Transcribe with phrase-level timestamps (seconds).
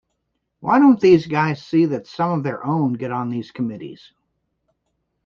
[0.61, 4.13] Why don't these guys see that some of their own get on these committees?